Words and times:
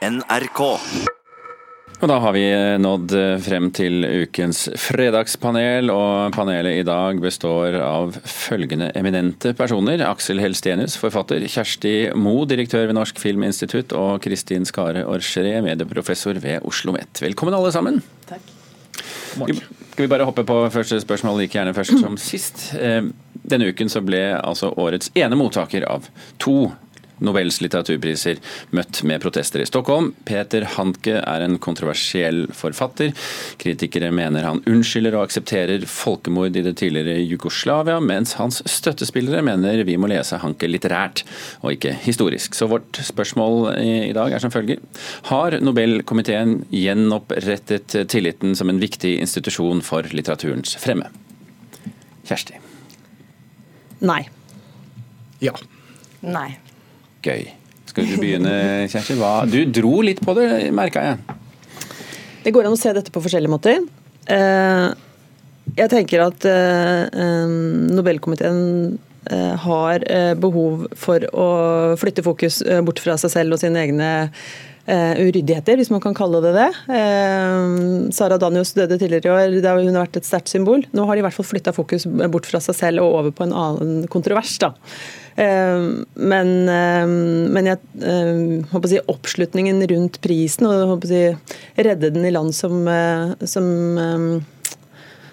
NRK. 0.00 0.60
Og 2.00 2.08
da 2.08 2.16
har 2.24 2.32
vi 2.32 2.44
nådd 2.80 3.12
frem 3.44 3.66
til 3.76 4.06
ukens 4.22 4.62
fredagspanel, 4.80 5.90
og 5.92 6.32
panelet 6.32 6.78
i 6.80 6.86
dag 6.88 7.20
består 7.20 7.76
av 7.84 8.16
følgende 8.24 8.88
eminente 8.96 9.52
personer. 9.58 10.00
Aksel 10.08 10.40
Helstenius, 10.40 10.96
forfatter. 10.96 11.44
Kjersti 11.44 11.94
Mo, 12.16 12.38
direktør 12.48 12.88
ved 12.88 12.96
Norsk 12.96 13.20
Filminstitutt. 13.20 13.92
Og 13.92 14.22
Kristin 14.24 14.64
Skare 14.64 15.04
Orcheré, 15.04 15.58
medieprofessor 15.66 16.40
ved 16.40 16.64
Oslo 16.64 16.94
OsloMet. 16.94 17.20
Velkommen 17.20 17.58
alle 17.58 17.72
sammen. 17.74 18.00
Takk. 18.30 18.56
Skal 19.36 20.06
vi 20.06 20.08
bare 20.08 20.24
hoppe 20.24 20.46
på 20.48 20.62
første 20.72 20.96
spørsmål 21.02 21.42
like 21.42 21.58
gjerne 21.58 21.76
først 21.76 22.00
som 22.00 22.16
sist. 22.16 22.70
Eh, 22.80 23.04
denne 23.52 23.68
uken 23.68 23.92
så 23.92 24.00
ble 24.00 24.22
altså 24.38 24.72
årets 24.80 25.12
ene 25.18 25.36
mottaker 25.36 25.84
av 25.84 26.08
to 26.40 26.70
Nobels 27.24 27.60
litteraturpriser 27.62 28.40
møtt 28.76 29.02
med 29.08 29.20
protester 29.22 29.62
i 29.62 29.68
Stockholm. 29.68 30.12
Peter 30.28 30.66
Hanke 30.76 31.18
er 31.20 31.44
en 31.44 31.58
kontroversiell 31.62 32.46
forfatter. 32.56 33.12
Kritikere 33.60 34.10
mener 34.14 34.46
han 34.46 34.62
unnskylder 34.70 35.16
og 35.18 35.26
aksepterer 35.28 35.84
folkemord 35.90 36.56
i 36.56 36.64
det 36.64 36.76
tidligere 36.80 37.20
Jugoslavia, 37.24 37.98
mens 38.00 38.36
hans 38.40 38.62
støttespillere 38.68 39.44
mener 39.46 39.84
vi 39.88 39.98
må 40.00 40.10
lese 40.10 40.40
Hanke 40.40 40.68
litterært 40.70 41.24
og 41.60 41.74
ikke 41.76 41.94
historisk. 42.04 42.56
Så 42.56 42.68
vårt 42.70 43.02
spørsmål 43.04 43.74
i 43.80 44.14
dag 44.16 44.32
er 44.32 44.42
som 44.42 44.52
følger. 44.54 44.80
Har 45.30 45.58
Nobelkomiteen 45.60 46.64
gjenopprettet 46.72 47.98
tilliten 48.10 48.56
som 48.56 48.72
en 48.72 48.80
viktig 48.82 49.16
institusjon 49.20 49.84
for 49.84 50.08
litteraturens 50.14 50.76
fremme? 50.80 51.10
Kjersti? 52.28 52.56
Nei. 54.06 54.22
Ja. 55.44 55.52
Nei. 56.24 56.48
Gøy. 57.24 57.48
Skal 57.90 58.06
du 58.06 58.16
begynne, 58.20 58.54
Kjersti? 58.90 59.16
Du 59.50 59.60
dro 59.74 60.00
litt 60.06 60.20
på 60.22 60.34
det, 60.38 60.48
merka 60.74 61.02
jeg. 61.08 61.38
Det 62.44 62.52
går 62.54 62.68
an 62.68 62.76
å 62.76 62.80
se 62.80 62.92
dette 62.96 63.12
på 63.12 63.22
forskjellige 63.24 63.52
måter. 63.52 63.82
Eh, 64.30 64.86
jeg 65.76 65.90
tenker 65.92 66.24
at 66.24 66.46
eh, 66.48 67.20
Nobelkomiteen 67.90 68.60
eh, 68.94 69.09
har 69.28 70.04
behov 70.40 70.86
for 70.96 71.24
å 71.36 71.48
flytte 72.00 72.24
fokus 72.24 72.62
bort 72.86 73.02
fra 73.04 73.18
seg 73.20 73.32
selv 73.34 73.56
og 73.56 73.60
sine 73.60 73.82
egne 73.84 74.10
uryddigheter, 74.90 75.76
hvis 75.78 75.90
man 75.92 76.00
kan 76.02 76.16
kalle 76.16 76.40
det 76.42 76.54
det. 76.56 76.68
Sara 78.16 78.38
Danius 78.40 78.72
døde 78.74 78.96
tidligere 78.98 79.28
i 79.28 79.34
år, 79.34 79.58
det 79.60 79.68
har 79.68 79.78
hun 79.78 79.98
vært 80.00 80.16
et 80.18 80.26
sterkt 80.26 80.50
symbol. 80.50 80.82
Nå 80.96 81.04
har 81.06 81.14
de 81.14 81.22
i 81.22 81.26
hvert 81.28 81.36
fall 81.36 81.46
flytta 81.46 81.74
fokus 81.76 82.08
bort 82.32 82.48
fra 82.48 82.62
seg 82.64 82.78
selv 82.78 83.04
og 83.04 83.18
over 83.20 83.36
på 83.36 83.46
en 83.46 83.54
annen 83.54 84.08
kontrovers. 84.10 84.56
da. 84.64 84.72
Men, 85.36 86.50
men 87.54 87.68
jeg 87.70 87.78
håper 88.72 88.88
å 88.88 88.92
si, 88.92 89.02
oppslutningen 89.08 89.80
rundt 89.92 90.20
prisen 90.24 90.68
og 90.68 90.94
håper 90.94 91.08
å 91.08 91.12
si, 91.12 91.60
redde 91.80 92.12
den 92.12 92.26
i 92.28 92.32
land 92.34 92.54
som, 92.56 92.82
eh, 92.88 93.32
som 93.48 93.68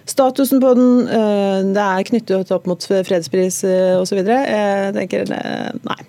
Statusen 0.08 0.62
på 0.64 0.74
den, 0.78 1.08
eh, 1.12 1.62
det 1.76 1.84
er 1.84 2.08
knyttet 2.08 2.52
opp 2.56 2.68
mot 2.70 2.84
fredspris 2.84 3.64
eh, 3.68 3.96
osv. 4.00 4.22
Jeg 4.24 4.94
tenker 4.96 5.28
nei. 5.28 6.00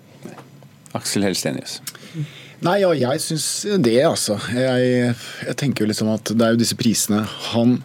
Aksel 0.97 1.27
Helstenius. 1.27 1.79
Nei, 2.65 2.79
ja, 2.81 2.91
jeg 2.95 3.21
syns 3.23 3.47
det, 3.79 3.99
altså. 4.03 4.35
Jeg, 4.51 5.13
jeg, 5.45 5.55
tenker 5.59 5.85
jo 5.85 5.91
liksom 5.91 6.11
at 6.11 6.31
det 6.33 6.45
er 6.45 6.55
jo 6.55 6.59
disse 6.59 6.77
prisene 6.79 7.23
han 7.53 7.79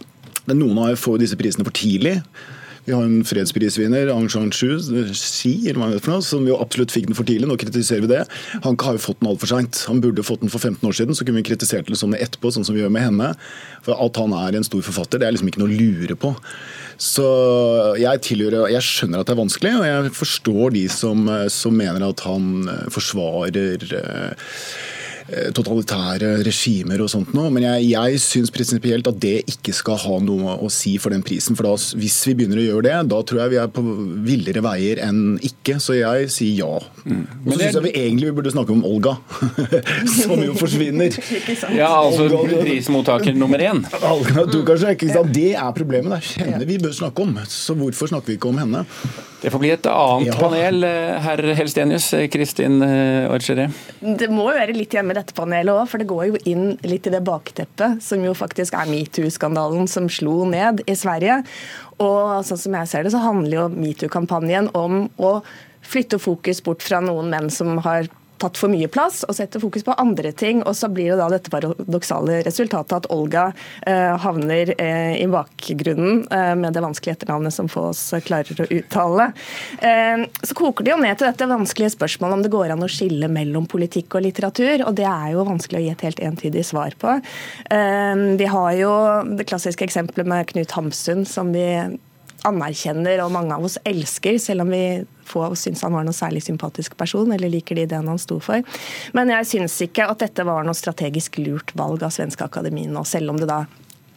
Noen 0.45 0.77
av 0.77 0.99
får 1.01 1.23
disse 1.23 1.39
prisene 1.41 1.65
for 1.65 1.73
tidlig. 1.73 2.19
Vi 2.85 2.93
har 2.93 3.03
en 3.03 3.25
fredsprisvinner, 3.25 4.11
Aung 4.13 4.29
San 4.29 4.51
Suu 4.53 4.77
som 6.25 6.49
jo 6.49 6.59
absolutt 6.61 6.93
fikk 6.93 7.09
den 7.09 7.17
for 7.17 7.25
tidlig. 7.25 7.49
Nå 7.49 7.57
kritiserer 7.61 8.05
vi 8.05 8.11
det. 8.11 8.23
Han 8.67 8.77
har 8.81 8.99
jo 8.99 9.05
fått 9.07 9.23
den 9.23 9.31
altfor 9.31 9.51
seint. 9.55 9.85
Han 9.89 10.03
burde 10.05 10.25
fått 10.27 10.45
den 10.45 10.53
for 10.53 10.61
15 10.61 10.85
år 10.89 10.97
siden, 10.99 11.17
så 11.17 11.25
kunne 11.25 11.41
vi 11.41 11.49
kritisert 11.49 11.89
det 11.89 11.97
sånn 12.01 12.17
etterpå, 12.19 12.53
sånn 12.53 12.67
som 12.67 12.77
vi 12.77 12.83
gjør 12.83 12.93
med 12.93 13.07
henne. 13.09 13.33
For 13.87 13.97
At 13.97 14.21
han 14.21 14.37
er 14.37 14.59
en 14.59 14.67
stor 14.67 14.85
forfatter, 14.85 15.23
det 15.23 15.29
er 15.29 15.37
liksom 15.37 15.49
ikke 15.49 15.63
noe 15.65 15.73
å 15.73 15.79
lure 15.81 16.19
på. 16.21 16.35
Så 17.01 17.25
jeg 17.99 18.21
tilhører 18.23 18.71
Jeg 18.71 18.85
skjønner 18.87 19.21
at 19.21 19.27
det 19.27 19.35
er 19.35 19.41
vanskelig, 19.41 19.73
og 19.81 19.87
jeg 19.89 20.13
forstår 20.15 20.77
de 20.77 20.85
som, 20.93 21.25
som 21.51 21.75
mener 21.75 22.05
at 22.07 22.21
han 22.29 22.69
forsvarer 22.93 23.95
Eh, 24.05 24.33
totalitære 25.57 26.35
regimer 26.45 27.01
og 27.05 27.11
sånt 27.13 27.33
noe. 27.37 27.51
Men 27.55 27.65
jeg, 27.65 27.89
jeg 27.95 28.21
syns 28.23 28.53
prinsipielt 28.55 29.09
at 29.09 29.21
det 29.23 29.39
ikke 29.51 29.75
skal 29.77 29.99
ha 30.03 30.19
noe 30.25 30.59
å 30.61 30.71
si 30.73 30.95
for 31.01 31.15
den 31.15 31.25
prisen. 31.25 31.57
For 31.57 31.69
da, 31.69 31.75
hvis 32.01 32.19
vi 32.29 32.37
begynner 32.39 32.61
å 32.61 32.67
gjøre 32.67 32.87
det, 32.89 32.97
da 33.13 33.21
tror 33.25 33.45
jeg 33.45 33.55
vi 33.55 33.61
er 33.63 33.73
på 33.73 33.85
villere 34.27 34.65
veier 34.65 35.03
enn 35.07 35.39
ikke. 35.45 35.79
Så 35.83 35.99
jeg 35.99 36.31
sier 36.35 36.65
ja. 36.65 36.73
Mm. 37.05 37.25
Og 37.45 37.51
så 37.55 37.61
syns 37.63 37.79
jeg 37.81 37.87
vi 37.89 37.95
egentlig 38.05 38.35
burde 38.37 38.55
snakke 38.55 38.77
om 38.77 38.85
Olga, 38.89 39.17
som 40.19 40.41
jo 40.45 40.57
forsvinner. 40.59 41.17
ja, 41.81 41.91
altså 41.91 42.29
prismottaker 42.61 43.37
nummer 43.37 43.63
én. 43.65 43.85
Olga 44.05 44.49
Tukarsek, 44.51 44.99
ikke 44.99 45.15
sant? 45.17 45.35
Det 45.35 45.53
er 45.57 45.77
problemet. 45.77 46.35
Det 46.35 46.45
er 46.45 46.55
henne 46.55 46.69
vi 46.69 46.81
bør 46.83 46.97
snakke 46.97 47.25
om. 47.25 47.39
Så 47.49 47.77
hvorfor 47.79 48.13
snakker 48.13 48.35
vi 48.35 48.41
ikke 48.41 48.53
om 48.53 48.61
henne? 48.61 48.85
Det 49.45 49.51
får 49.53 49.61
bli 49.61 49.71
et 49.75 49.87
annet 49.93 50.31
ja. 50.31 50.37
panel, 50.41 50.85
eh, 50.89 51.19
herr 51.21 51.41
Helstenius. 51.59 52.07
Kristin 52.33 52.79
eh, 52.81 53.29
Orcheré. 53.29 53.67
Det 54.01 54.31
må 54.33 54.47
jo 54.49 54.55
være 54.57 54.73
litt 54.73 54.97
hjemme 54.97 55.13
i 55.13 55.19
dette 55.19 55.37
panelet 55.37 55.69
òg, 55.75 55.83
for 55.91 56.01
det 56.01 56.09
går 56.09 56.31
jo 56.31 56.41
inn 56.49 56.71
litt 56.89 57.05
i 57.05 57.13
det 57.13 57.21
bakteppet 57.27 58.01
som 58.05 58.25
jo 58.25 58.33
faktisk 58.39 58.73
er 58.79 58.89
metoo-skandalen 58.89 59.85
som 59.91 60.09
slo 60.09 60.47
ned 60.49 60.81
i 60.89 60.97
Sverige. 60.97 61.43
Og 62.01 62.41
sånn 62.49 62.63
som 62.65 62.79
jeg 62.81 62.89
ser 62.89 63.05
det, 63.05 63.13
så 63.13 63.21
handler 63.21 63.59
jo 63.59 63.69
metoo-kampanjen 63.75 64.73
om 64.73 65.11
å 65.21 65.37
flytte 65.85 66.17
fokus 66.23 66.65
bort 66.65 66.81
fra 66.81 67.05
noen 67.05 67.29
menn 67.29 67.53
som 67.53 67.77
har 67.85 68.09
tatt 68.45 68.61
for 68.61 68.73
mye 68.73 68.89
plass 68.93 69.23
og 69.27 69.37
setter 69.37 69.63
fokus 69.63 69.85
på 69.87 69.97
andre 70.01 70.33
ting. 70.37 70.63
Og 70.69 70.77
så 70.79 70.91
blir 70.93 71.13
det 71.13 71.21
da 71.21 71.29
dette 71.33 71.53
paradoksale 71.53 72.43
resultatet 72.47 72.97
at 73.01 73.09
Olga 73.15 73.49
eh, 73.87 74.15
havner 74.25 74.75
eh, 74.77 75.17
i 75.23 75.29
bakgrunnen 75.31 76.25
eh, 76.31 76.53
med 76.61 76.77
det 76.77 76.85
vanskelige 76.85 77.19
etternavnet 77.19 77.55
som 77.57 77.71
få 77.73 77.89
oss 77.93 78.03
klarer 78.27 78.65
å 78.65 78.69
uttale. 78.69 79.31
Eh, 79.81 80.27
så 80.43 80.59
koker 80.59 80.87
det 80.87 80.95
jo 80.95 81.01
ned 81.03 81.19
til 81.19 81.31
dette 81.31 81.51
vanskelige 81.51 81.95
spørsmålet 81.97 82.39
om 82.39 82.45
det 82.45 82.55
går 82.55 82.75
an 82.75 82.87
å 82.87 82.91
skille 82.91 83.31
mellom 83.33 83.69
politikk 83.71 84.19
og 84.19 84.27
litteratur, 84.27 84.87
og 84.87 84.97
det 84.99 85.09
er 85.09 85.35
jo 85.35 85.47
vanskelig 85.49 85.81
å 85.81 85.85
gi 85.85 85.93
et 85.95 86.07
helt 86.09 86.25
entydig 86.31 86.65
svar 86.67 86.97
på. 87.01 87.19
Eh, 87.75 88.25
vi 88.41 88.49
har 88.51 88.73
jo 88.79 88.95
det 89.39 89.49
klassiske 89.49 89.87
eksempelet 89.87 90.29
med 90.31 90.51
Knut 90.53 90.75
Hamsun, 90.77 91.25
som 91.29 91.53
vi 91.55 91.67
anerkjenner 92.45 93.23
og 93.25 93.33
mange 93.35 93.57
av 93.57 93.65
oss 93.67 93.79
elsker, 93.89 94.39
selv 94.43 94.67
om 94.67 94.73
vi 94.75 94.85
få 95.29 95.47
syns 95.59 95.85
han 95.87 95.95
var 95.97 96.07
noen 96.07 96.17
særlig 96.17 96.45
sympatisk 96.47 96.97
person, 97.01 97.33
eller 97.35 97.53
liker 97.53 97.79
de 97.79 97.87
ideene 97.89 98.13
han 98.15 98.21
sto 98.23 98.41
for. 98.43 98.65
Men 99.17 99.33
jeg 99.35 99.51
syns 99.55 99.79
ikke 99.87 100.09
at 100.11 100.25
dette 100.25 100.47
var 100.47 100.67
noe 100.67 100.77
strategisk 100.79 101.41
lurt 101.43 101.75
valg 101.79 102.05
av 102.07 102.15
Svenske 102.15 102.47
Akademien 102.47 102.93
nå, 102.95 103.05
selv 103.09 103.35
om 103.35 103.41
det 103.41 103.51
da 103.51 103.65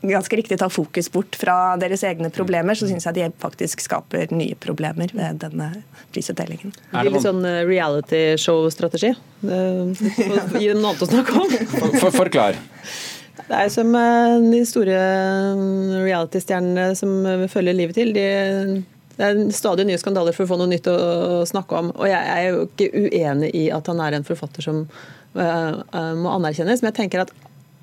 ganske 0.01 0.35
riktig 0.35 0.59
tar 0.59 0.69
fokus 0.69 1.11
bort 1.11 1.35
fra 1.35 1.77
deres 1.77 2.03
egne 2.03 2.29
problemer, 2.33 2.77
så 2.77 2.87
syns 2.89 3.07
jeg 3.07 3.17
de 3.17 3.29
faktisk 3.41 3.81
skaper 3.81 4.31
nye 4.35 4.55
problemer 4.59 5.11
ved 5.13 5.41
denne 5.41 5.71
prisutdelingen. 6.13 6.73
Det 6.91 7.01
blir 7.01 7.15
litt 7.15 7.25
sånn 7.25 7.45
eh, 7.47 7.63
reality 7.67 8.21
show-strategi. 8.41 9.13
Gi 9.41 10.67
dem 10.69 10.81
noe 10.83 10.93
annet 10.93 11.05
å 11.05 11.09
snakke 11.09 11.37
om. 11.41 11.55
For, 11.97 12.11
forklar. 12.13 12.59
Det 13.47 13.63
er 13.63 13.71
som 13.73 13.93
eh, 13.97 14.37
de 14.51 14.61
store 14.69 14.97
eh, 14.97 15.97
reality-stjernene 16.05 16.91
som 16.99 17.17
vi 17.43 17.49
følger 17.51 17.77
livet 17.77 17.97
til. 17.97 18.13
De, 18.15 18.27
det 19.17 19.25
er 19.25 19.39
stadig 19.55 19.87
nye 19.87 19.97
skandaler 19.97 20.35
for 20.35 20.45
å 20.45 20.51
få 20.51 20.59
noe 20.59 20.69
nytt 20.69 20.87
å 20.91 21.41
snakke 21.49 21.79
om. 21.79 21.89
Og 21.97 22.05
jeg 22.05 22.33
er 22.33 22.43
jo 22.51 22.67
ikke 22.67 22.89
uenig 22.93 23.49
i 23.57 23.63
at 23.73 23.89
han 23.89 24.01
er 24.03 24.17
en 24.17 24.27
forfatter 24.27 24.65
som 24.65 24.83
uh, 24.85 26.13
må 26.17 26.35
anerkjennes, 26.35 26.83
men 26.83 26.91
jeg 26.91 26.99
tenker 26.99 27.25
at 27.25 27.33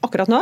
akkurat 0.05 0.31
nå, 0.31 0.41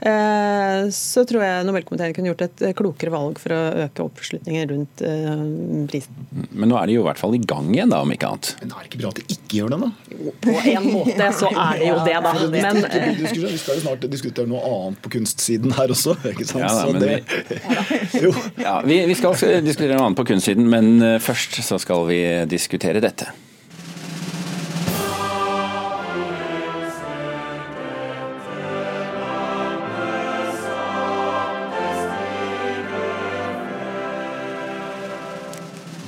eh, 0.00 0.88
så 0.94 1.24
tror 1.28 1.44
jeg 1.44 1.66
Nobelkomiteen 1.68 2.14
kunne 2.16 2.32
gjort 2.32 2.44
et 2.46 2.64
klokere 2.78 3.12
valg 3.14 3.40
for 3.40 3.54
å 3.54 3.60
øke 3.86 4.04
oppslutningen 4.04 4.68
rundt 4.72 5.02
eh, 5.06 5.32
prisen. 5.90 6.26
Men 6.52 6.72
nå 6.72 6.78
er 6.80 6.90
de 6.90 6.98
jo 6.98 7.04
i 7.04 7.06
hvert 7.08 7.20
fall 7.20 7.36
i 7.38 7.42
gang 7.42 7.70
igjen, 7.74 7.92
da, 7.94 8.02
om 8.04 8.12
ikke 8.14 8.30
annet. 8.32 8.52
Men 8.62 8.72
da 8.72 8.80
er 8.80 8.86
det 8.86 8.92
ikke 8.92 9.02
bra 9.04 9.12
at 9.14 9.20
de 9.20 9.36
ikke 9.36 9.60
gjør 9.60 9.74
det, 9.74 9.80
da? 9.84 9.90
På 10.46 10.56
en 10.72 10.90
måte 10.90 11.30
så 11.40 11.52
er 11.52 11.80
det 11.80 11.88
jo 11.90 11.96
det, 12.06 12.18
da. 12.26 12.34
Men, 12.56 12.82
vi 13.22 13.56
skal 13.62 13.78
jo 13.78 13.80
snart 13.86 14.06
diskutere 14.12 14.50
noe 14.50 14.62
annet 14.66 15.02
på 15.04 15.14
kunstsiden 15.16 15.74
her 15.78 15.96
også, 15.96 16.18
ikke 16.32 16.48
sant? 16.50 16.66
Ja, 16.66 16.74
da, 16.76 17.00
det, 17.00 17.16
vi, 18.12 18.34
ja, 18.62 18.76
vi, 18.86 19.00
vi 19.12 19.18
skal 19.18 19.36
diskutere 19.64 19.96
noe 19.96 20.10
annet 20.10 20.20
på 20.20 20.28
kunstsiden, 20.32 20.70
men 20.70 20.94
eh, 21.04 21.18
først 21.22 21.60
så 21.64 21.80
skal 21.82 22.06
vi 22.10 22.22
diskutere 22.50 23.02
dette. 23.04 23.32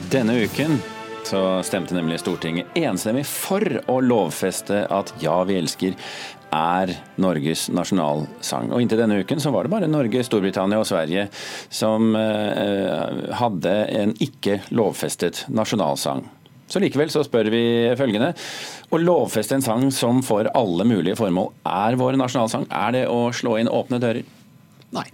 Denne 0.08 0.38
uken 0.40 0.78
så 1.24 1.62
stemte 1.62 1.92
nemlig 1.92 2.22
Stortinget 2.22 2.70
enstemmig 2.80 3.26
for 3.28 3.60
å 3.92 3.98
lovfeste 4.00 4.86
at 4.88 5.10
Ja, 5.20 5.34
vi 5.44 5.58
elsker 5.60 5.98
er 6.54 6.94
Norges 7.20 7.66
nasjonalsang. 7.76 8.70
Og 8.72 8.80
Inntil 8.80 9.02
denne 9.02 9.18
uken 9.20 9.42
så 9.44 9.52
var 9.52 9.66
det 9.68 9.72
bare 9.74 9.90
Norge, 9.90 10.22
Storbritannia 10.24 10.80
og 10.80 10.88
Sverige 10.88 11.26
som 11.68 12.16
eh, 12.16 13.34
hadde 13.36 13.74
en 14.00 14.16
ikke 14.24 14.62
lovfestet 14.72 15.44
nasjonalsang. 15.52 16.24
Så 16.72 16.80
likevel 16.80 17.12
så 17.12 17.26
spør 17.28 17.52
vi 17.52 17.62
følgende. 18.00 18.32
Å 18.88 19.04
lovfeste 19.04 19.58
en 19.58 19.68
sang 19.68 19.90
som 19.92 20.24
for 20.24 20.48
alle 20.56 20.88
mulige 20.88 21.20
formål 21.20 21.52
er 21.68 22.00
vår 22.00 22.16
nasjonalsang, 22.16 22.64
er 22.72 22.96
det 22.96 23.06
å 23.12 23.26
slå 23.36 23.58
inn 23.60 23.68
åpne 23.68 24.00
dører? 24.00 24.24
Nei. 24.96 25.08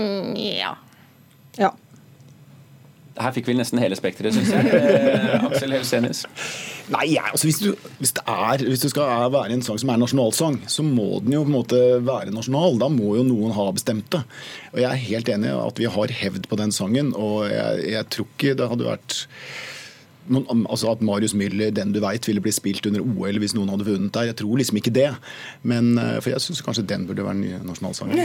Mm, 0.00 0.32
ja. 0.56 0.72
Ja. 1.60 1.76
Her 3.16 3.32
fikk 3.32 3.48
vi 3.48 3.56
nesten 3.56 3.80
hele 3.80 3.96
spekteret, 3.98 4.36
syns 4.36 4.50
jeg. 4.52 4.72
Eh, 4.76 5.44
Aksel 5.48 5.72
Helsenius. 5.72 6.24
Nei, 6.92 7.06
ja, 7.14 7.24
altså 7.32 7.48
hvis, 7.48 7.60
du, 7.64 7.70
hvis, 7.98 8.12
er, 8.20 8.62
hvis 8.62 8.84
det 8.84 8.90
skal 8.92 9.30
være 9.32 9.56
en 9.56 9.64
sang 9.64 9.80
som 9.80 9.90
er 9.92 10.00
nasjonalsang, 10.02 10.58
så 10.70 10.84
må 10.86 11.22
den 11.24 11.34
jo 11.34 11.44
på 11.46 11.50
en 11.50 11.56
måte 11.56 11.80
være 12.06 12.34
nasjonal. 12.34 12.76
Da 12.82 12.90
må 12.92 13.16
jo 13.18 13.24
noen 13.26 13.54
ha 13.56 13.70
bestemt 13.74 14.10
det. 14.14 14.22
Og 14.74 14.82
Jeg 14.82 14.90
er 14.90 15.06
helt 15.06 15.32
enig 15.32 15.50
i 15.50 15.56
at 15.56 15.80
vi 15.82 15.88
har 15.96 16.18
hevd 16.20 16.50
på 16.50 16.60
den 16.60 16.74
sangen, 16.76 17.14
og 17.16 17.48
jeg, 17.50 17.88
jeg 17.96 18.10
tror 18.12 18.28
ikke 18.34 18.58
det 18.58 18.70
hadde 18.72 18.90
vært 18.90 19.18
altså 20.30 20.90
At 20.90 21.02
Marius 21.02 21.34
Müller, 21.34 21.70
'Den 21.70 21.92
du 21.92 22.00
veit', 22.00 22.26
ville 22.26 22.40
bli 22.40 22.52
spilt 22.52 22.86
under 22.86 23.00
OL 23.00 23.38
hvis 23.38 23.54
noen 23.54 23.68
hadde 23.68 23.84
vunnet 23.86 24.14
der. 24.14 24.22
Jeg 24.30 24.36
tror 24.36 24.56
liksom 24.56 24.76
ikke 24.76 24.90
det. 24.90 25.10
Men, 25.62 25.98
eh, 25.98 26.20
for 26.20 26.30
jeg 26.30 26.40
syns 26.40 26.62
kanskje 26.62 26.86
den 26.86 27.06
burde 27.06 27.24
være 27.24 27.34
den 27.34 27.40
nye 27.40 27.58
nasjonalsangen. 27.64 28.18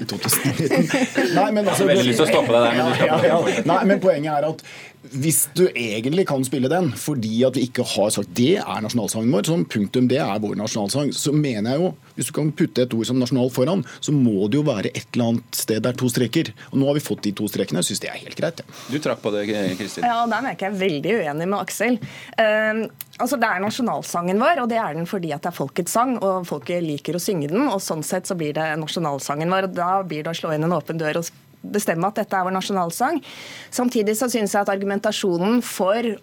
I 0.00 0.04
2019. 0.04 1.34
Nei, 1.34 1.50
men 1.50 1.68
altså, 1.68 1.86
Veldig 1.86 2.06
lyst 2.06 2.18
til 2.22 2.26
å 2.26 2.32
stoppe 2.32 2.52
deg 2.52 2.62
der, 2.62 2.72
men 2.76 2.86
du 2.86 2.94
skal 2.94 3.06
ja, 3.06 3.16
ja, 3.26 3.38
ja. 3.48 3.62
Nei, 3.66 3.84
men 3.84 4.00
poenget 4.02 4.32
er 4.32 4.48
at 4.48 4.64
hvis 5.10 5.48
du 5.58 5.64
egentlig 5.68 6.24
kan 6.30 6.44
spille 6.46 6.70
den 6.70 6.92
fordi 6.98 7.40
at 7.46 7.56
vi 7.58 7.66
ikke 7.66 7.84
har 7.94 8.12
sagt 8.14 8.30
det 8.38 8.60
er 8.62 8.82
nasjonalsangen 8.84 9.32
vår, 9.34 9.48
som 9.48 9.64
punktum 9.66 10.06
det 10.10 10.20
er 10.22 10.42
vår 10.42 10.54
nasjonalsang, 10.60 11.10
så 11.16 11.34
mener 11.34 11.74
jeg 11.74 11.82
jo 11.82 11.90
hvis 12.14 12.28
du 12.28 12.34
kan 12.36 12.52
putte 12.54 12.84
et 12.84 12.94
ord 12.94 13.08
som 13.08 13.18
nasjonal 13.18 13.50
foran, 13.52 13.82
så 14.04 14.14
må 14.14 14.46
det 14.50 14.60
jo 14.60 14.64
være 14.66 14.92
et 14.92 15.06
eller 15.14 15.32
annet 15.32 15.58
sted 15.58 15.80
der 15.84 15.96
to 15.98 16.10
streker. 16.12 16.50
Og 16.70 16.78
nå 16.80 16.88
har 16.90 16.98
vi 16.98 17.04
fått 17.04 17.22
de 17.24 17.32
to 17.36 17.46
strekene. 17.48 17.80
Jeg 17.80 17.88
syns 17.88 18.02
det 18.04 18.10
er 18.12 18.18
helt 18.20 18.36
greit. 18.38 18.60
Ja. 18.60 18.80
Du 18.92 18.98
trakk 19.02 19.22
på 19.24 19.32
det, 19.34 19.46
Kristin. 19.78 20.04
Ja, 20.04 20.26
Der 20.28 20.50
er 20.50 20.58
jeg 20.60 20.76
veldig 20.78 21.14
uenig 21.22 21.46
med 21.48 21.58
Aksel. 21.58 21.96
Um, 22.36 22.82
altså 23.16 23.38
Det 23.40 23.48
er 23.48 23.64
nasjonalsangen 23.64 24.42
vår, 24.42 24.60
og 24.64 24.68
det 24.68 24.80
er 24.82 24.98
den 24.98 25.08
fordi 25.08 25.32
at 25.32 25.44
det 25.44 25.52
er 25.52 25.56
folkets 25.56 25.96
sang, 25.96 26.18
og 26.20 26.46
folket 26.48 26.84
liker 26.84 27.16
å 27.16 27.22
synge 27.22 27.48
den. 27.52 27.64
og 27.68 27.80
Sånn 27.82 28.04
sett 28.06 28.28
så 28.28 28.36
blir 28.38 28.52
det 28.56 28.68
nasjonalsangen 28.82 29.50
vår. 29.52 29.70
og 29.70 29.80
Da 29.80 29.94
blir 30.04 30.26
det 30.26 30.34
å 30.34 30.36
slå 30.36 30.52
inn 30.52 30.68
en 30.68 30.76
åpen 30.76 31.00
dør 31.00 31.22
og 31.22 31.32
bestemme 31.62 32.08
at 32.08 32.20
dette 32.20 32.36
er 32.36 32.46
vår 32.46 32.56
nasjonalsang. 32.58 33.22
Samtidig 33.70 34.16
så 34.18 34.28
syns 34.32 34.54
jeg 34.54 34.64
at 34.64 34.72
argumentasjonen 34.72 35.62
for 35.64 36.14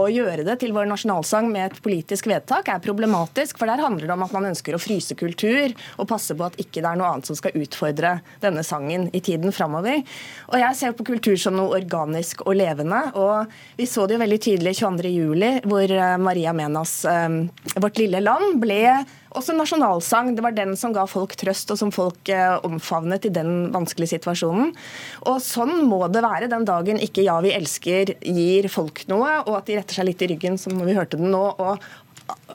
å 0.00 0.08
gjøre 0.12 0.44
det 0.46 0.58
til 0.62 0.74
vår 0.76 0.88
nasjonalsang 0.90 1.50
med 1.52 1.66
et 1.66 1.80
politisk 1.84 2.28
vedtak 2.30 2.70
er 2.72 2.82
problematisk. 2.84 3.58
For 3.60 3.70
der 3.70 3.82
handler 3.84 4.06
det 4.06 4.14
om 4.14 4.24
at 4.26 4.34
man 4.36 4.48
ønsker 4.50 4.76
å 4.76 4.82
fryse 4.82 5.16
kultur 5.18 5.74
og 5.96 6.08
passe 6.10 6.36
på 6.36 6.46
at 6.46 6.58
ikke 6.62 6.82
det 6.82 6.90
er 6.90 7.00
noe 7.00 7.12
annet 7.12 7.28
som 7.28 7.38
skal 7.38 7.56
utfordre 7.58 8.18
denne 8.42 8.64
sangen 8.66 9.08
i 9.12 9.22
tiden 9.24 9.54
framover. 9.54 10.02
Og 10.52 10.58
jeg 10.62 10.78
ser 10.80 10.96
på 10.96 11.06
kultur 11.08 11.36
som 11.40 11.56
noe 11.58 11.76
organisk 11.78 12.44
og 12.46 12.58
levende. 12.58 13.04
Og 13.18 13.78
vi 13.78 13.88
så 13.88 14.06
det 14.06 14.18
jo 14.18 14.24
veldig 14.24 14.42
tydelig 14.48 14.76
22.07, 14.80 15.68
hvor 15.68 15.96
eh, 16.00 16.18
Maria 16.22 16.54
Menas 16.56 17.00
eh, 17.08 17.40
Vårt 17.78 17.98
lille 18.00 18.20
land 18.24 18.58
ble 18.62 18.82
også 19.36 19.54
nasjonalsang. 19.56 20.32
Det 20.36 20.44
var 20.44 20.56
den 20.56 20.74
som 20.78 20.94
ga 20.94 21.04
folk 21.08 21.34
trøst, 21.38 21.70
og 21.72 21.80
som 21.80 21.92
folk 21.94 22.30
eh, 22.32 22.56
omfavnet 22.66 23.28
i 23.28 23.32
den 23.34 23.70
vanskelige 23.74 24.16
situasjonen. 24.16 24.72
Og 25.28 25.40
sånn 25.44 25.84
må 25.88 26.00
det 26.12 26.24
være 26.24 26.50
den 26.50 26.66
dagen 26.68 27.00
ikke 27.02 27.26
Ja, 27.28 27.38
vi 27.44 27.52
elsker 27.52 28.14
gir 28.22 28.68
folk 28.72 29.04
noe, 29.10 29.40
og 29.44 29.60
at 29.60 29.68
de 29.68 29.78
retter 29.88 30.02
seg 30.02 30.10
litt 30.10 30.22
i 30.22 30.28
ryggen, 30.34 30.58
som 30.60 30.76
vi 30.84 30.96
hørte 30.96 31.16
den 31.16 31.32
nå, 31.32 31.44
og 31.56 31.80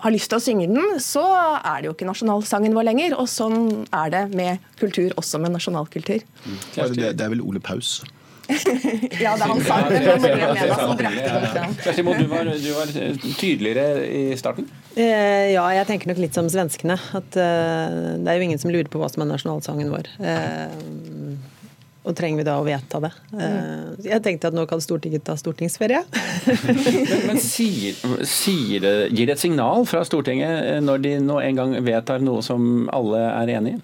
har 0.03 0.13
lyst 0.13 0.29
til 0.29 0.37
å 0.37 0.43
synge 0.43 0.67
den, 0.69 0.99
så 1.01 1.23
er 1.57 1.81
det 1.81 1.89
jo 1.89 1.93
ikke 1.95 2.05
nasjonalsangen 2.05 2.75
vår 2.77 2.91
lenger. 2.91 3.15
Og 3.17 3.29
sånn 3.29 3.87
er 3.89 4.11
det 4.13 4.27
med 4.37 4.61
kultur, 4.77 5.13
også 5.17 5.41
med 5.41 5.55
nasjonalkultur. 5.55 6.21
Mm. 6.45 6.59
Det, 6.75 7.15
det 7.17 7.25
er 7.25 7.33
vel 7.33 7.41
Ole 7.41 7.63
Paus 7.63 8.03
ja, 9.23 9.37
det 9.39 9.45
er 9.45 9.47
han 9.47 9.61
sa 9.63 9.75
det. 9.87 9.99
Kjersti 11.79 12.03
Moe, 12.03 12.17
du, 12.19 12.25
var, 12.27 12.49
du 12.59 12.69
var 12.75 12.89
tydeligere 13.39 14.03
i 14.03 14.35
starten? 14.35 14.67
Eh, 14.99 15.53
ja, 15.53 15.63
jeg 15.77 15.87
tenker 15.87 16.11
nok 16.11 16.19
litt 16.19 16.35
som 16.35 16.49
svenskene. 16.51 16.97
At 17.15 17.37
uh, 17.39 18.19
det 18.19 18.27
er 18.27 18.35
jo 18.35 18.47
ingen 18.49 18.59
som 18.59 18.73
lurer 18.73 18.91
på 18.91 18.99
hva 18.99 19.07
som 19.13 19.23
er 19.23 19.31
nasjonalsangen 19.31 19.93
vår. 19.93 20.11
Uh, 20.19 20.67
og 22.03 22.15
trenger 22.17 22.41
vi 22.41 22.47
da 22.47 22.57
å 22.59 22.65
vedta 22.67 22.99
det? 23.03 23.11
Mm. 23.31 24.01
jeg 24.03 24.23
tenkte 24.25 24.49
at 24.51 24.57
nå 24.57 24.65
kan 24.67 24.81
Stortinget 24.83 25.23
ta 25.27 25.37
stortingsferie. 25.39 26.01
men, 26.03 26.81
men 27.29 27.39
sier, 27.39 27.95
sier 28.27 28.83
det, 28.83 28.93
gir 29.15 29.29
det 29.29 29.37
et 29.37 29.45
signal 29.45 29.87
fra 29.89 30.03
Stortinget 30.07 30.83
når 30.83 31.03
de 31.05 31.15
nå 31.23 31.39
en 31.39 31.61
gang 31.61 31.79
vedtar 31.85 32.23
noe 32.23 32.43
som 32.43 32.89
alle 32.91 33.23
er 33.31 33.55
enig 33.55 33.77
i? 33.77 33.81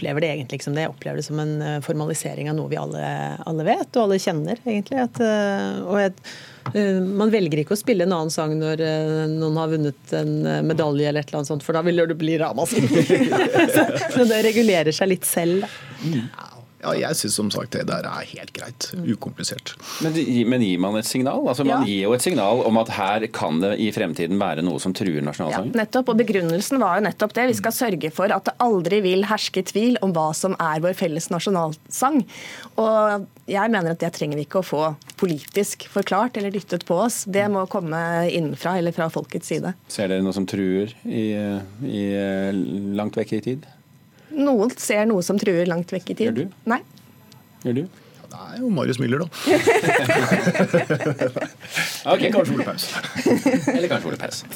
opplever 0.00 0.20
det 0.20 0.30
egentlig 0.32 0.58
ikke 0.58 0.68
som 0.70 0.76
det. 0.76 0.86
Jeg 0.86 0.94
opplever 0.94 1.20
det 1.20 1.26
som 1.26 1.40
en 1.42 1.56
eh, 1.62 1.80
formalisering 1.84 2.48
av 2.50 2.56
noe 2.56 2.70
vi 2.70 2.78
alle, 2.80 3.02
alle 3.46 3.66
vet, 3.66 3.90
og 3.96 4.06
alle 4.06 4.20
kjenner, 4.22 4.60
egentlig. 4.64 4.96
At, 5.02 5.20
eh, 5.20 5.80
og 5.84 6.72
eh, 6.72 7.00
man 7.04 7.32
velger 7.32 7.60
ikke 7.60 7.76
å 7.76 7.80
spille 7.80 8.06
en 8.06 8.14
annen 8.16 8.32
sang 8.32 8.56
når 8.58 8.82
noen 9.28 9.58
har 9.60 9.72
vunnet 9.72 10.14
en 10.16 10.32
medalje, 10.66 11.08
eller 11.08 11.20
et 11.20 11.28
eller 11.28 11.42
annet 11.42 11.52
sånt, 11.52 11.66
for 11.66 11.76
da 11.76 11.84
vil 11.84 12.00
det 12.00 12.16
bli 12.20 12.38
ramaskrik. 12.40 13.12
så 14.14 14.28
det 14.28 14.44
regulerer 14.48 14.94
seg 14.94 15.12
litt 15.12 15.28
selv. 15.28 15.66
Da. 16.00 16.49
Ja, 16.80 16.94
jeg 16.96 17.18
syns 17.18 17.36
som 17.36 17.50
sagt 17.52 17.74
det 17.76 17.84
der 17.90 18.06
er 18.08 18.24
helt 18.24 18.52
greit. 18.56 18.88
Ukomplisert. 18.96 19.74
Men, 20.04 20.16
men 20.48 20.64
gir 20.64 20.80
man 20.80 20.96
et 21.00 21.08
signal? 21.08 21.42
Altså 21.50 21.66
Man 21.66 21.84
ja. 21.84 21.88
gir 21.88 22.06
jo 22.06 22.14
et 22.16 22.24
signal 22.24 22.62
om 22.66 22.78
at 22.80 22.92
her 22.96 23.26
kan 23.36 23.60
det 23.60 23.74
i 23.84 23.90
fremtiden 23.94 24.40
være 24.40 24.64
noe 24.64 24.80
som 24.82 24.94
truer 24.96 25.20
nasjonalsangen? 25.24 25.74
Ja, 25.74 25.82
nettopp. 25.82 26.12
Og 26.12 26.20
begrunnelsen 26.22 26.80
var 26.80 26.98
jo 26.98 27.06
nettopp 27.08 27.34
det. 27.36 27.48
Vi 27.52 27.58
skal 27.60 27.76
sørge 27.76 28.12
for 28.16 28.32
at 28.32 28.48
det 28.48 28.56
aldri 28.64 29.02
vil 29.04 29.26
herske 29.28 29.64
tvil 29.68 29.98
om 30.04 30.14
hva 30.16 30.30
som 30.36 30.56
er 30.56 30.80
vår 30.84 30.96
felles 30.98 31.28
nasjonalsang. 31.32 32.22
Og 32.80 33.26
jeg 33.50 33.72
mener 33.74 33.92
at 33.92 34.00
det 34.00 34.12
trenger 34.16 34.40
vi 34.40 34.46
ikke 34.46 34.62
å 34.62 34.66
få 34.66 34.84
politisk 35.20 35.84
forklart 35.92 36.38
eller 36.40 36.54
dyttet 36.54 36.86
på 36.88 36.96
oss. 37.04 37.22
Det 37.28 37.44
må 37.52 37.66
komme 37.70 38.00
innenfra 38.30 38.78
eller 38.80 38.96
fra 38.96 39.10
folkets 39.12 39.52
side. 39.52 39.74
Ser 39.92 40.08
dere 40.08 40.24
noe 40.24 40.36
som 40.36 40.48
truer 40.48 40.94
i, 41.04 41.26
i 41.84 42.06
langt 42.96 43.20
vekk 43.20 43.36
i 43.36 43.44
tid? 43.50 43.68
Noen 44.36 44.70
ser 44.78 45.06
noe 45.10 45.24
som 45.26 45.38
truer 45.40 45.66
langt 45.70 45.92
vekk 45.94 46.12
i 46.14 46.18
tid. 46.20 46.28
Gjør 46.28 46.36
du? 46.36 46.58
Nei. 46.70 46.80
Gjør 47.64 47.80
du? 47.80 47.84
Det 48.30 48.38
er 48.38 48.60
jo 48.62 48.68
Marius 48.70 49.00
Müller, 49.02 49.18
da. 49.24 49.26
okay. 52.12 52.30
Kanskje 52.30 52.54
Ole 52.54 52.64
Paus. 52.68 52.84
Eller 53.74 53.88
kanskje 53.90 54.08
Ole 54.12 54.20
Paus. 54.20 54.44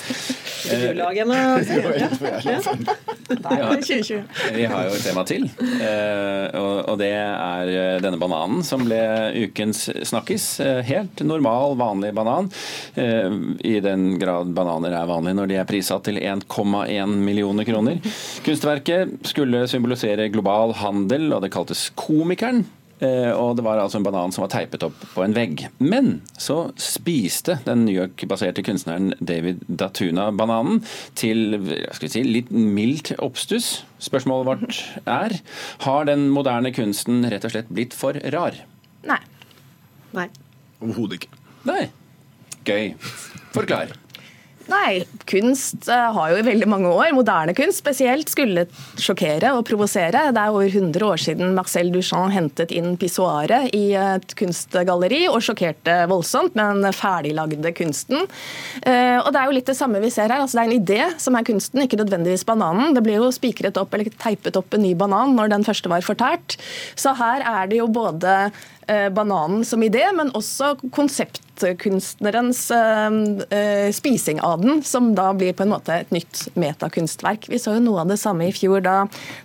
Vi 4.54 4.64
har 4.64 4.86
jo 4.86 4.94
et 4.94 5.04
tema 5.04 5.24
til, 5.28 5.44
eh, 5.60 6.54
og 6.54 6.98
det 7.00 7.10
er 7.12 7.68
eh, 7.72 8.00
denne 8.02 8.18
bananen 8.20 8.62
som 8.66 8.84
ble 8.86 9.00
ukens 9.44 9.88
snakkis. 10.08 10.60
Eh, 10.64 10.80
helt 10.88 11.20
normal, 11.26 11.76
vanlig 11.80 12.14
banan. 12.16 12.50
I 12.94 13.80
den 13.84 14.18
grad 14.20 14.46
bananer 14.56 14.92
er 14.96 15.10
vanlige 15.10 15.38
når 15.40 15.46
de 15.50 15.56
er 15.60 15.68
prissatt 15.68 16.04
til 16.08 16.16
1,1 16.22 17.16
millioner 17.26 17.64
kroner. 17.68 17.96
Kunstverket 18.46 19.08
skulle 19.28 19.68
symbolisere 19.70 20.30
global 20.32 20.68
handel, 20.80 21.22
og 21.34 21.40
det 21.44 21.52
kaltes 21.54 21.80
Komikeren. 21.98 22.60
Eh, 23.04 23.30
og 23.32 23.56
det 23.58 23.64
var 23.66 23.80
altså 23.80 23.98
en 24.00 24.06
banan 24.06 24.32
som 24.34 24.44
var 24.44 24.52
teipet 24.54 24.84
opp 24.86 24.96
på 25.14 25.24
en 25.24 25.34
vegg. 25.36 25.66
Men 25.82 26.18
så 26.40 26.70
spiste 26.80 27.58
den 27.66 27.84
New 27.88 27.96
York-baserte 27.96 28.64
kunstneren 28.66 29.12
David 29.20 29.64
Datuna 29.68 30.30
bananen 30.34 30.82
til 31.18 31.58
si, 32.00 32.24
litt 32.24 32.52
mildt 32.54 33.14
oppstuss. 33.18 33.84
Spørsmålet 34.04 34.48
vårt 34.50 34.80
er 35.08 35.38
har 35.86 36.08
den 36.08 36.28
moderne 36.34 36.72
kunsten 36.74 37.24
rett 37.30 37.46
og 37.46 37.54
slett 37.54 37.72
blitt 37.72 37.96
for 37.96 38.18
rar? 38.34 38.62
Nei. 39.08 39.20
Nei. 40.14 40.30
Overhodet 40.80 41.22
ikke. 41.22 41.44
Nei. 41.68 41.82
Gøy. 42.64 42.94
Forklar. 43.54 43.92
Nei, 44.64 45.04
kunst 45.28 45.88
uh, 45.92 46.08
har 46.16 46.30
jo 46.32 46.38
i 46.40 46.44
veldig 46.46 46.68
mange 46.70 46.88
år, 46.88 47.10
moderne 47.16 47.52
kunst 47.56 47.82
spesielt, 47.82 48.30
skulle 48.32 48.64
sjokkere 49.00 49.52
og 49.58 49.66
provosere. 49.68 50.30
Det 50.32 50.40
er 50.40 50.54
over 50.54 50.64
100 50.70 51.04
år 51.04 51.20
siden 51.20 51.52
Marcel 51.56 51.92
Duchamp 51.92 52.32
hentet 52.32 52.72
inn 52.72 52.94
pissoaret 53.00 53.74
i 53.76 53.92
et 53.98 54.34
kunstgalleri 54.38 55.26
og 55.28 55.42
sjokkerte 55.44 55.98
voldsomt 56.08 56.56
med 56.56 56.80
den 56.80 56.96
ferdiglagde 56.96 57.74
kunsten. 57.76 58.24
Uh, 58.86 59.20
og 59.20 59.30
Det 59.34 59.42
er 59.42 59.50
jo 59.50 59.56
litt 59.58 59.68
det 59.68 59.78
samme 59.78 60.00
vi 60.00 60.12
ser 60.14 60.32
her. 60.32 60.40
altså 60.40 60.58
Det 60.58 60.64
er 60.64 60.72
en 60.72 60.80
idé 60.80 61.20
som 61.20 61.36
er 61.36 61.48
kunsten, 61.50 61.84
ikke 61.84 62.00
nødvendigvis 62.00 62.48
bananen. 62.48 62.96
Det 62.96 63.04
blir 63.04 63.20
jo 63.20 63.32
spikret 63.34 63.80
opp 63.80 63.92
eller 63.92 64.08
teipet 64.16 64.56
opp 64.60 64.72
en 64.72 64.86
ny 64.86 64.94
banan 64.96 65.36
når 65.36 65.52
den 65.52 65.68
første 65.68 65.92
var 65.92 66.06
fortært. 66.06 66.56
Så 66.96 67.12
her 67.20 67.44
er 67.44 67.68
det 67.68 67.82
jo 67.82 67.90
både 67.92 68.38
uh, 68.48 69.08
bananen 69.12 69.64
som 69.68 69.84
idé, 69.84 70.08
men 70.16 70.32
også 70.32 70.78
konsept 70.94 71.43
kunstnerens 71.78 72.70
uh, 72.70 73.90
spising 73.92 74.40
av 74.40 74.62
den, 74.62 74.82
som 74.82 75.12
da 75.14 75.28
blir 75.36 75.54
på 75.56 75.62
en 75.62 75.72
måte 75.74 75.94
et 76.02 76.10
nytt 76.14 76.48
metakunstverk. 76.58 77.48
Vi 77.52 77.60
så 77.62 77.76
jo 77.76 77.84
noe 77.84 78.02
av 78.02 78.10
det 78.10 78.18
samme 78.20 78.48
i 78.48 78.54
fjor 78.54 78.82
da 78.84 78.96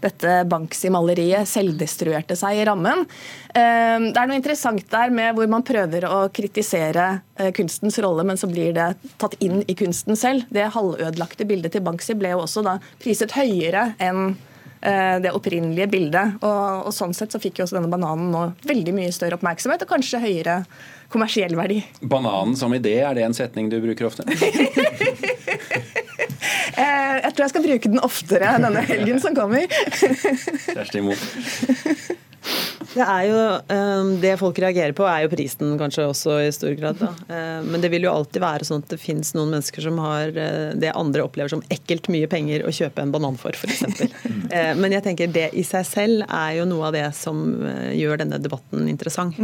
dette 0.01 0.42
Banksy-maleriet 0.50 1.50
selvdestruerte 1.50 2.38
seg 2.39 2.62
i 2.62 2.66
rammen. 2.70 3.06
Uh, 3.54 4.10
det 4.10 4.18
er 4.18 4.30
noe 4.30 4.39
interessant 4.39 4.86
der 4.92 5.13
med 5.13 5.38
hvor 5.38 5.50
man 5.51 5.66
prøver 5.66 6.08
å 6.10 6.25
kritisere 6.34 7.20
kunstens 7.56 7.96
rolle, 8.04 8.25
men 8.28 8.39
så 8.39 8.50
blir 8.51 8.74
det 8.75 8.89
tatt 9.22 9.38
inn 9.44 9.62
i 9.68 9.75
kunsten 9.80 10.18
selv. 10.20 10.48
Det 10.51 10.72
halvødelagte 10.75 11.48
bildet 11.48 11.75
til 11.75 11.86
Banksy 11.86 12.18
ble 12.20 12.34
jo 12.34 12.44
også 12.44 12.66
da 12.66 12.80
priset 13.00 13.36
høyere 13.38 13.94
enn 14.04 14.34
det 14.80 15.34
opprinnelige 15.36 15.90
bildet. 15.92 16.38
Og, 16.40 16.88
og, 16.88 16.94
sånn 16.96 17.12
sett 17.18 17.34
så 17.36 17.42
fikk 17.42 17.60
jo 17.60 17.66
også 17.66 17.76
denne 17.76 17.92
bananen 17.92 18.30
nå 18.32 18.46
veldig 18.70 18.94
mye 18.96 19.12
større 19.16 19.36
oppmerksomhet, 19.40 19.84
og 19.84 19.92
kanskje 19.92 20.22
høyere 20.24 20.62
kommersiell 21.12 21.56
verdi. 21.58 21.82
Bananen 22.00 22.56
som 22.60 22.74
idé, 22.78 22.96
er 23.04 23.18
det 23.18 23.26
en 23.28 23.36
setning 23.36 23.70
du 23.72 23.80
bruker 23.84 24.08
ofte? 24.08 24.24
jeg 26.80 27.32
tror 27.34 27.44
jeg 27.44 27.54
skal 27.54 27.66
bruke 27.66 27.92
den 27.92 28.02
oftere 28.06 28.56
denne 28.62 28.86
helgen 28.88 29.20
som 29.24 29.36
kommer. 29.38 29.68
Kjersti 30.70 31.04
Moe. 31.04 32.18
Det 32.89 33.05
er 33.05 33.25
jo, 33.29 33.39
ehm, 33.75 34.12
det 34.24 34.34
folk 34.41 34.58
reagerer 34.62 34.96
på, 34.98 35.05
er 35.05 35.25
jo 35.25 35.31
prisen 35.34 35.75
kanskje 35.79 36.08
også 36.10 36.38
i 36.46 36.50
stor 36.55 36.74
grad. 36.79 37.00
Da. 37.01 37.12
Ehm, 37.39 37.69
men 37.69 37.84
det 37.84 37.91
vil 37.93 38.08
jo 38.08 38.13
alltid 38.13 38.41
være 38.41 38.65
sånn 38.67 38.84
at 38.84 38.93
det 38.93 39.00
finnes 39.01 39.31
noen 39.38 39.53
mennesker 39.53 39.86
som 39.86 40.00
har 40.01 40.34
eh, 40.34 40.72
det 40.79 40.93
andre 40.98 41.25
opplever 41.27 41.51
som 41.53 41.62
ekkelt 41.72 42.10
mye 42.12 42.29
penger 42.31 42.65
å 42.65 42.74
kjøpe 42.74 43.03
en 43.03 43.13
banan 43.13 43.38
for, 43.39 43.53
f.eks. 43.53 43.86
Ehm, 44.55 44.79
men 44.81 44.96
jeg 44.96 45.05
tenker 45.05 45.29
det 45.29 45.50
i 45.53 45.63
seg 45.67 45.86
selv 45.86 46.25
er 46.25 46.55
jo 46.58 46.65
noe 46.69 46.89
av 46.89 46.98
det 46.98 47.05
som 47.17 47.43
eh, 47.69 47.93
gjør 48.00 48.24
denne 48.24 48.41
debatten 48.41 48.88
interessant. 48.89 49.38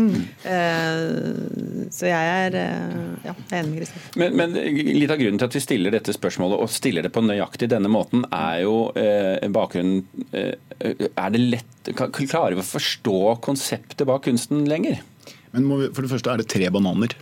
Så 1.93 2.09
jeg 2.09 2.31
er, 2.47 2.57
eh, 2.57 3.05
ja, 3.27 3.35
jeg 3.35 3.51
er 3.51 3.61
enig 3.61 3.71
med 3.71 3.83
Kristin. 3.83 4.07
Men, 4.21 4.35
men, 4.39 4.57
litt 4.97 5.13
av 5.13 5.21
grunnen 5.21 5.39
til 5.41 5.49
at 5.49 5.57
vi 5.57 5.63
stiller 5.63 5.93
dette 5.93 6.15
spørsmålet, 6.15 6.57
og 6.61 6.73
stiller 6.73 7.05
det 7.05 7.13
på 7.13 7.23
nøyaktig 7.25 7.69
denne 7.71 7.91
måten, 7.91 8.25
er 8.33 8.63
jo 8.65 8.75
eh, 8.97 9.45
bakgrunnen 9.53 10.03
eh, 10.33 10.53
Er 10.81 11.33
det 11.33 11.41
lett 11.43 11.75
Klarer 11.94 12.56
vi 12.58 12.63
å 12.63 12.65
forstå 12.65 13.18
konseptet 13.46 14.06
bak 14.10 14.24
kunsten 14.25 14.65
lenger? 14.70 15.01
Men 15.54 15.70
vi, 15.70 15.89
For 15.94 16.01
det 16.06 16.12
første 16.12 16.34
er 16.34 16.42
det 16.42 16.48
tre 16.51 16.70
bananer. 16.74 17.13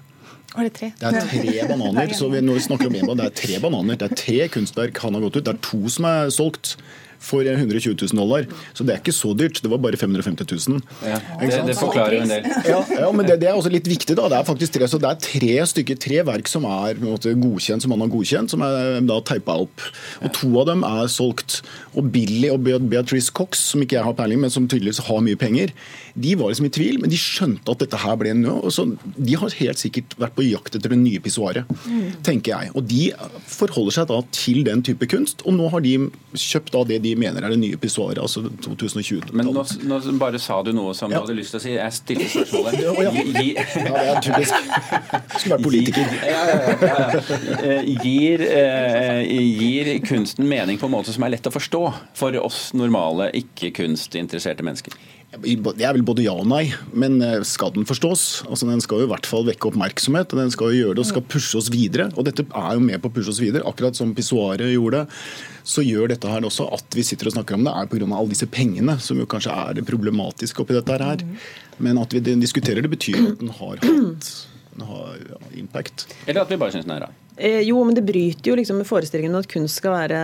Det 0.53 0.72
tre? 0.77 0.91
Det 1.00 1.10
er 1.10 1.27
tre 1.27 1.67
bananer. 1.72 2.13
så 2.13 2.29
vi, 2.29 2.41
når 2.46 2.60
vi 2.60 2.65
snakker 2.67 2.88
om 2.91 2.96
Eba, 3.00 3.15
Det 3.17 3.25
er 3.25 3.38
tre 3.41 3.60
bananer. 3.63 3.98
Det 4.00 4.12
er 4.12 4.20
tre 4.24 4.48
kunstverk 4.53 5.01
han 5.03 5.17
har 5.17 5.25
gått 5.25 5.39
ut. 5.41 5.46
Det 5.48 5.53
er 5.55 5.62
to 5.65 5.82
som 5.89 6.05
er 6.10 6.29
solgt 6.34 6.75
for 7.23 7.47
120 7.47 7.95
000 7.95 8.19
dollar. 8.19 8.47
Så 8.75 8.85
det 8.85 8.95
er 8.95 9.01
ikke 9.01 9.15
så 9.15 9.33
dyrt. 9.37 9.61
Det 9.63 9.71
var 9.71 9.81
bare 9.83 9.99
550 9.99 10.47
000. 10.67 10.81
Ja, 11.07 11.19
det, 11.39 11.61
det, 11.69 11.77
forklarer 11.79 12.17
jo 12.17 12.25
en 12.25 12.33
del. 12.33 12.49
Ja, 12.67 12.81
ja 13.05 13.11
men 13.15 13.27
det, 13.27 13.39
det, 13.41 13.49
er 13.49 13.57
også 13.59 13.71
litt 13.73 13.87
viktig. 13.89 14.17
da. 14.19 14.27
Det 14.31 14.39
er 14.39 14.47
faktisk 14.47 14.75
tre, 14.77 14.89
så 14.91 14.99
det 15.01 15.11
er 15.11 15.21
tre 15.23 15.67
stykker, 15.73 15.99
tre 16.03 16.21
verk 16.27 16.51
som 16.51 16.67
er 16.69 16.99
måte, 17.03 17.33
godkjent, 17.39 17.85
som 17.85 17.93
man 17.95 18.05
har 18.05 18.13
godkjent, 18.13 18.53
som 18.53 18.65
er 18.67 18.99
da 19.07 19.19
teipa 19.25 19.57
opp. 19.65 19.87
Og 20.23 20.33
To 20.43 20.51
av 20.61 20.69
dem 20.73 20.85
er 20.87 21.11
solgt. 21.11 21.61
Og 21.93 22.09
Billy 22.13 22.49
og 22.51 22.65
Beatrice 22.65 23.31
Cox, 23.33 23.61
som 23.71 23.83
ikke 23.83 23.99
jeg 23.99 24.07
har 24.07 24.17
peiling, 24.17 24.41
men 24.43 24.53
som 24.53 24.67
tydeligvis 24.67 25.03
har 25.07 25.23
mye 25.23 25.39
penger, 25.39 25.71
de 26.13 26.35
var 26.37 26.51
liksom 26.51 26.67
i 26.67 26.73
tvil, 26.73 26.99
men 27.01 27.09
de 27.09 27.17
skjønte 27.17 27.73
at 27.73 27.81
dette 27.81 27.99
her 28.03 28.17
ble 28.19 28.33
nå. 28.37 28.57
Så 28.73 28.85
de 29.01 29.37
har 29.39 29.55
helt 29.59 29.81
sikkert 29.81 30.13
vært 30.21 30.35
på 30.37 30.45
jakt 30.45 30.77
etter 30.77 30.93
det 30.93 30.99
nye 31.01 31.21
pissoaret, 31.23 31.69
mm. 31.87 32.23
tenker 32.25 32.53
jeg. 32.53 32.73
Og 32.77 32.85
de 32.89 33.07
forholder 33.49 33.97
seg 33.97 34.09
da 34.11 34.19
til 34.35 34.61
den 34.67 34.83
type 34.85 35.07
kunst, 35.09 35.41
og 35.47 35.57
nå 35.57 35.69
har 35.73 35.83
de 35.85 35.95
kjøpt 36.37 36.73
da 36.75 36.83
det 36.89 37.01
de 37.05 37.12
mener 37.20 37.46
er 37.46 37.53
det 37.53 37.60
nye 37.62 37.77
pissoaret, 37.79 38.22
altså 38.22 38.43
2020. 38.65 39.34
Men 39.34 39.50
nå, 39.50 39.63
nå, 39.89 40.00
bare 40.22 40.41
sa 40.41 40.60
du 40.65 40.72
noe 40.75 40.93
som 40.98 41.12
ja. 41.12 41.20
du 41.20 41.27
hadde 41.27 41.38
lyst 41.38 41.55
til 41.55 41.62
å 41.62 41.63
si. 41.63 41.74
Jeg 41.75 41.98
stiller 41.98 42.32
spørsmålet. 42.34 42.79
ja, 42.84 42.93
ja. 43.03 43.12
ja, 43.13 43.24
det 43.34 44.03
er 44.03 44.22
typisk. 44.27 44.53
Skulle 45.38 45.58
vært 45.58 45.65
politiker. 45.67 46.05
Eh, 47.63 47.91
gir, 48.03 48.46
eh, 48.48 49.24
gir 49.60 49.91
kunsten 50.08 50.48
mening 50.50 50.79
på 50.82 50.89
en 50.89 50.96
måte 50.96 51.15
som 51.15 51.25
er 51.25 51.36
lett 51.36 51.50
å 51.50 51.53
forstå 51.53 51.84
for 52.17 52.39
oss 52.43 52.65
normale, 52.77 53.29
ikke 53.43 53.74
kunstinteresserte 53.77 54.65
mennesker? 54.65 54.96
Det 55.33 55.81
er 55.81 55.95
vel 55.95 56.05
både 56.05 56.25
ja 56.25 56.33
og 56.37 56.45
nei, 56.45 56.67
men 56.93 57.17
eh, 57.25 57.41
skal 57.47 57.71
den 57.73 57.87
forstås? 57.89 58.43
Altså, 58.45 58.67
den 58.69 58.83
skal 58.83 59.01
jo 59.01 59.07
i 59.07 59.11
hvert 59.11 59.25
fall 59.25 59.47
vekke 59.47 59.71
oppmerksomhet, 59.71 60.33
og 60.33 60.41
den 60.43 60.53
skal 60.53 60.69
jo 60.69 60.83
gjøre 60.83 60.97
det 60.99 61.03
og 61.05 61.09
skal 61.09 61.25
pushe 61.25 61.57
oss 61.57 61.71
videre. 61.73 62.11
Og 62.13 62.27
dette 62.27 62.45
er 62.45 62.77
jo 62.77 62.83
med 62.85 63.01
på 63.01 63.09
å 63.09 63.15
pushe 63.15 63.33
oss 63.33 63.41
videre, 63.41 63.65
akkurat 63.65 63.97
som 63.97 64.13
pissoaret 64.13 64.75
gjorde. 64.75 65.07
Så 65.65 65.85
gjør 65.85 66.13
dette 66.13 66.29
her 66.29 66.45
også 66.45 66.67
at 66.75 66.97
vi 66.97 67.05
sitter 67.07 67.31
og 67.31 67.37
snakker 67.37 67.57
om 67.57 67.65
det, 67.65 67.73
er 67.73 67.89
pga. 67.89 68.05
alle 68.05 68.35
disse 68.35 68.49
pengene, 68.51 68.99
som 69.01 69.17
jo 69.17 69.29
kanskje 69.29 69.57
er 69.65 69.79
det 69.79 69.87
problematiske 69.89 70.61
oppi 70.61 70.77
dette 70.77 71.01
her. 71.01 71.25
Men 71.81 72.01
at 72.01 72.13
vi 72.13 72.21
diskuterer 72.21 72.85
det, 72.85 72.93
betyr 72.93 73.21
at 73.31 73.41
den 73.41 73.53
har 73.57 73.79
hatt 73.81 74.33
den 74.73 74.87
har 74.89 75.17
impact. 75.53 76.07
Eller 76.25 76.41
at 76.41 76.51
vi 76.51 76.57
bare 76.57 76.73
syns 76.73 76.87
den 76.87 76.95
er 76.95 77.05
rar. 77.05 77.17
Eh, 77.37 77.61
jo, 77.65 77.79
men 77.85 77.95
det 77.97 78.05
bryter 78.05 78.51
jo 78.51 78.57
liksom 78.59 78.79
med 78.81 78.87
forestillingen 78.87 79.33
om 79.33 79.41
at 79.41 79.49
kunst 79.49 79.81
skal 79.81 79.95
være 79.95 80.19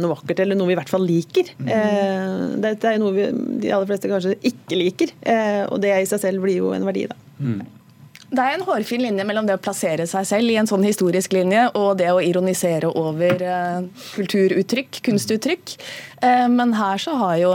noe 0.00 0.14
vakkert, 0.16 0.42
eller 0.42 0.58
noe 0.58 0.70
vi 0.70 0.74
i 0.74 0.78
hvert 0.80 0.92
fall 0.92 1.04
liker. 1.06 1.52
Mm. 1.60 1.68
Eh, 1.76 2.38
dette 2.66 2.88
er 2.88 2.96
jo 2.96 3.04
noe 3.04 3.16
vi, 3.16 3.28
de 3.64 3.74
aller 3.74 3.90
fleste 3.90 4.10
kanskje 4.10 4.38
ikke 4.50 4.80
liker, 4.80 5.12
eh, 5.22 5.62
og 5.68 5.78
det 5.84 5.94
i 5.94 6.08
seg 6.10 6.24
selv 6.24 6.46
blir 6.46 6.58
jo 6.58 6.72
en 6.74 6.88
verdi, 6.88 7.06
da. 7.10 7.18
Mm. 7.38 7.60
Det 8.30 8.42
er 8.44 8.54
en 8.54 8.62
hårfin 8.62 9.02
linje 9.02 9.24
mellom 9.26 9.46
det 9.46 9.56
å 9.56 9.62
plassere 9.62 10.04
seg 10.06 10.26
selv 10.28 10.52
i 10.52 10.58
en 10.60 10.68
sånn 10.70 10.84
historisk 10.86 11.32
linje 11.34 11.64
og 11.74 11.96
det 11.98 12.12
å 12.14 12.20
ironisere 12.22 12.86
over 12.94 13.42
kulturuttrykk, 14.14 15.00
kunstuttrykk. 15.08 15.74
Eh, 16.22 16.46
men 16.52 16.76
her 16.78 17.02
så 17.02 17.16
har 17.18 17.40
jo 17.42 17.50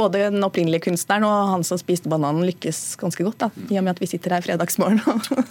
både 0.00 0.22
den 0.30 0.44
opprinnelige 0.44 0.86
kunstneren 0.88 1.26
og 1.28 1.52
han 1.52 1.64
som 1.66 1.78
spiste 1.80 2.10
bananen, 2.10 2.44
lykkes 2.48 2.96
ganske 3.00 3.24
godt. 3.26 3.38
da, 3.44 3.50
I 3.68 3.78
og 3.80 3.86
med 3.86 3.94
at 3.94 4.02
vi 4.02 4.08
sitter 4.10 4.34
her 4.36 4.44
fredagsmorgen. 4.44 5.00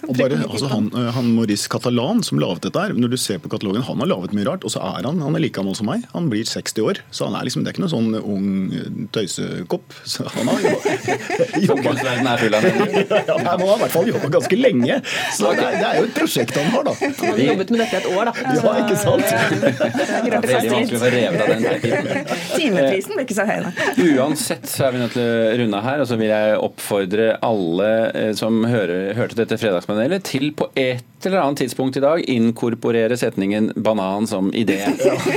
Og, 0.08 0.14
bare, 0.20 0.40
altså, 0.46 0.70
han, 0.72 0.90
eh, 0.90 1.10
han, 1.14 1.30
Maurice 1.36 1.70
Catalan 1.70 2.24
som 2.26 2.40
laget 2.42 2.66
dette 2.66 2.82
her, 2.82 2.94
når 2.96 3.14
du 3.14 3.18
ser 3.20 3.40
på 3.42 3.50
katalogen, 3.52 3.84
han 3.86 4.02
har 4.02 4.10
laget 4.10 4.34
mye 4.36 4.48
rart. 4.48 4.66
Og 4.66 4.74
så 4.74 4.82
er 4.82 5.06
han 5.06 5.22
han 5.22 5.36
er 5.36 5.44
like 5.44 5.56
gammel 5.58 5.76
som 5.78 5.88
meg. 5.90 6.06
Han 6.14 6.30
blir 6.32 6.48
60 6.48 6.86
år. 6.86 7.02
Så 7.14 7.28
han 7.28 7.38
er 7.38 7.46
liksom, 7.46 7.64
det 7.64 7.72
er 7.72 7.78
ikke 7.78 7.84
noen 7.86 7.94
sånn 7.94 8.18
ung 8.20 8.48
eh, 8.74 8.90
tøysekopp. 9.14 9.96
Så 10.10 10.26
han 10.34 10.50
har 10.50 10.64
jobba 10.66 11.78
Kunstverden 11.90 12.26
er 12.28 12.40
full 12.40 12.54
av 12.56 12.64
ja, 12.66 13.36
Han 13.46 13.62
har 13.62 13.62
i 13.62 13.80
hvert 13.84 13.94
fall 13.94 14.08
jobba 14.10 14.30
ganske 14.36 14.58
lenge. 14.58 14.98
Så 15.36 15.52
det 15.54 15.64
er, 15.64 15.78
det 15.78 15.86
er, 15.86 16.00
jo 16.00 16.08
et 16.08 16.16
prosjekt 16.16 16.58
han 16.58 16.68
har, 16.74 16.86
da. 16.90 16.96
Han 17.00 17.30
har 17.30 17.42
jobbet 17.46 17.72
med 17.74 17.82
dette 17.84 18.00
et 18.00 18.08
år, 18.10 18.30
da. 18.30 18.56
Ja, 18.58 18.74
ikke 18.84 18.98
sant? 19.00 19.26
Det 19.60 19.70
er 19.70 20.46
Veldig 20.50 20.72
vanskelig 20.74 20.98
å 20.98 21.02
få 21.02 21.10
revet 21.14 21.44
av 21.44 21.50
den 21.54 21.64
Timeprisen 22.56 23.14
blir 23.14 23.26
ikke 23.26 23.36
så 23.38 23.46
høy, 23.48 23.56
da 23.68 23.90
uansett 24.00 24.39
så 24.40 24.86
er 24.86 24.94
vi 24.94 25.00
nødt 25.02 25.14
til 25.16 25.22
å 25.24 25.52
runde 25.60 25.82
her. 25.84 26.02
Og 26.02 26.08
så 26.10 26.18
vil 26.20 26.30
jeg 26.32 26.58
oppfordre 26.64 27.28
alle 27.46 27.90
eh, 28.16 28.32
som 28.38 28.62
hører, 28.68 29.12
hørte 29.18 29.38
dette 29.38 29.58
fredagspanelet, 29.60 30.24
til 30.26 30.50
på 30.56 30.70
et 30.74 31.04
eller 31.26 31.42
annet 31.42 31.62
tidspunkt 31.64 31.98
i 32.00 32.02
dag 32.04 32.24
inkorporere 32.32 33.18
setningen 33.20 33.72
'banan' 33.76 34.28
som 34.30 34.50
idé. 34.56 34.80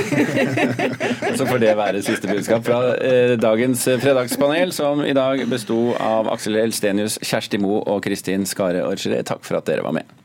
så 1.38 1.46
får 1.46 1.62
det 1.62 1.76
være 1.76 2.02
siste 2.02 2.30
budskap 2.30 2.64
fra 2.66 2.80
eh, 2.96 3.36
dagens 3.40 3.86
fredagspanel, 4.02 4.72
som 4.72 5.04
i 5.04 5.14
dag 5.16 5.44
besto 5.50 5.94
av 6.00 6.32
Aksel 6.32 6.56
Elstenius, 6.64 7.20
Kjersti 7.22 7.60
Moe 7.60 7.84
og 7.84 8.04
Kristin 8.04 8.48
Skare-Orgeret. 8.48 9.26
Takk 9.28 9.44
for 9.44 9.60
at 9.60 9.68
dere 9.68 9.84
var 9.86 9.98
med. 10.00 10.23